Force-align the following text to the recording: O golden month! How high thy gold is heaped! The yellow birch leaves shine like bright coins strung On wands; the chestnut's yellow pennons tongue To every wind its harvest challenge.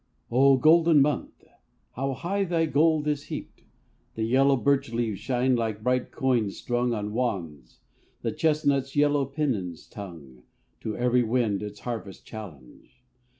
O 0.31 0.57
golden 0.57 0.99
month! 0.99 1.43
How 1.91 2.13
high 2.13 2.43
thy 2.43 2.65
gold 2.65 3.07
is 3.07 3.25
heaped! 3.25 3.61
The 4.15 4.23
yellow 4.23 4.55
birch 4.57 4.91
leaves 4.91 5.19
shine 5.19 5.55
like 5.55 5.83
bright 5.83 6.09
coins 6.11 6.57
strung 6.57 6.91
On 6.95 7.13
wands; 7.13 7.77
the 8.23 8.31
chestnut's 8.31 8.95
yellow 8.95 9.25
pennons 9.27 9.85
tongue 9.87 10.41
To 10.79 10.97
every 10.97 11.21
wind 11.21 11.61
its 11.61 11.81
harvest 11.81 12.25
challenge. 12.25 13.03